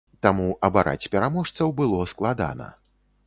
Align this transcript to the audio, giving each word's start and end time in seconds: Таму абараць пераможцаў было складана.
Таму 0.25 0.45
абараць 0.67 1.09
пераможцаў 1.15 1.75
было 1.81 2.01
складана. 2.13 2.71